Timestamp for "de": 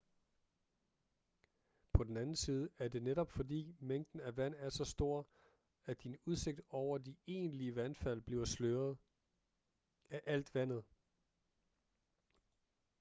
6.97-7.15